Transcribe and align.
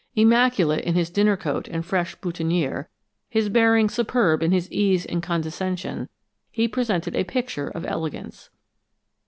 Immaculate 0.15 0.83
in 0.83 0.95
his 0.95 1.11
dinner 1.11 1.37
coat 1.37 1.67
and 1.67 1.85
fresh 1.85 2.15
boutonnière, 2.21 2.87
his 3.29 3.49
bearing 3.49 3.87
superb 3.87 4.41
in 4.41 4.51
his 4.51 4.67
ease 4.71 5.05
and 5.05 5.21
condescension, 5.21 6.09
he 6.49 6.67
presented 6.67 7.15
a 7.15 7.23
picture 7.23 7.67
of 7.67 7.85
elegance. 7.85 8.49